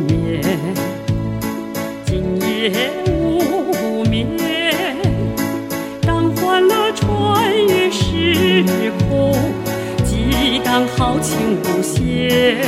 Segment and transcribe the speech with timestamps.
[0.00, 0.42] 眠
[2.06, 4.26] 今夜无眠
[6.02, 9.32] 当欢乐穿越时空
[10.04, 12.58] 激荡豪情无限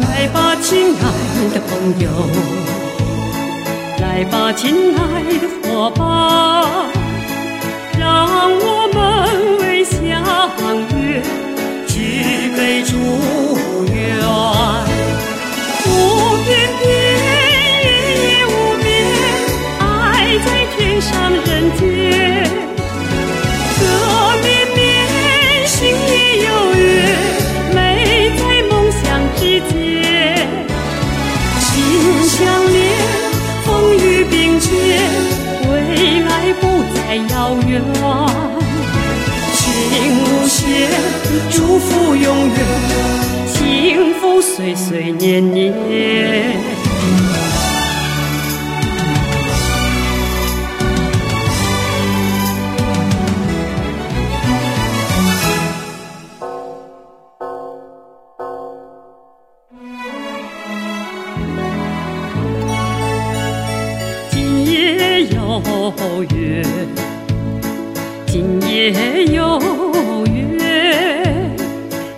[0.00, 1.04] 来吧亲爱
[1.54, 2.10] 的朋友
[4.00, 6.88] 来吧亲爱的伙伴
[7.98, 10.00] 让我们为相
[10.96, 11.22] 约
[11.86, 12.96] 举杯祝
[21.48, 21.80] 人间。
[23.80, 23.82] 歌
[24.42, 24.78] 绵绵，
[25.66, 26.12] 心也
[26.44, 26.80] 有约，
[27.74, 27.76] 美
[28.36, 29.02] 在梦想
[29.36, 29.72] 之间。
[31.58, 31.66] 心
[32.28, 32.36] 相
[32.72, 32.76] 连，
[33.64, 34.68] 风雨并肩，
[35.70, 35.72] 未
[36.20, 36.62] 来不
[36.94, 36.96] 再
[37.34, 37.34] 遥
[37.66, 37.70] 远。
[39.54, 39.56] 情
[40.18, 40.66] 无限，
[41.50, 42.58] 祝福永远，
[43.46, 43.56] 幸
[44.20, 45.72] 福岁岁年年。
[65.64, 66.62] 有约，
[68.26, 69.58] 今夜有
[70.26, 71.22] 约。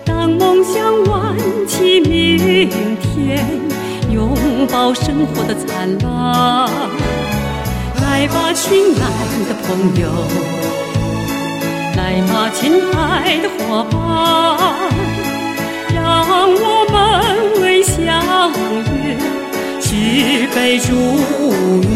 [0.05, 1.35] 当梦想挽
[1.67, 2.69] 起明
[2.99, 3.45] 天，
[4.11, 4.35] 拥
[4.71, 6.69] 抱生活的灿烂。
[8.01, 9.05] 来吧，亲爱
[9.47, 10.07] 的朋友，
[11.97, 13.97] 来吧，亲爱的伙伴，
[15.95, 15.99] 让
[16.53, 17.99] 我们为相
[18.85, 19.17] 约
[19.81, 20.89] 举杯祝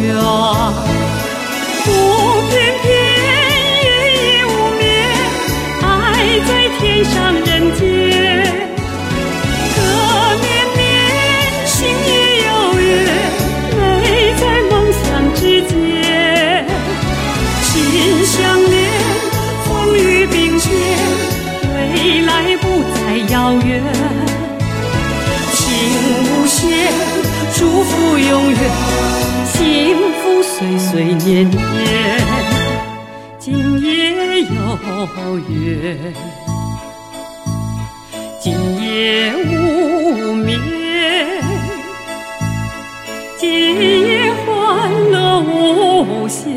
[0.02, 0.95] 愿。
[1.86, 1.90] 不
[2.50, 2.86] 翩翩，
[3.86, 4.84] 夜夜无眠，
[5.84, 5.86] 爱
[6.48, 7.16] 在天上
[7.46, 7.82] 人间。
[9.76, 9.80] 歌
[10.42, 10.46] 绵
[10.76, 10.82] 绵，
[11.68, 11.76] 心
[12.08, 12.12] 也
[12.48, 12.84] 有约，
[13.78, 13.80] 美
[14.40, 15.74] 在梦想之间。
[17.62, 17.72] 心
[18.26, 18.76] 相连，
[19.66, 20.66] 风雨并肩，
[21.76, 22.64] 未来不
[22.96, 22.98] 再
[23.32, 23.70] 遥远。
[25.54, 25.62] 情
[26.24, 26.64] 无限，
[27.56, 28.60] 祝福永远，
[30.96, 31.60] 岁年年。
[33.38, 34.50] 今夜有
[35.50, 35.98] 约，
[38.40, 40.58] 今夜无眠，
[43.38, 46.55] 今夜欢乐无限。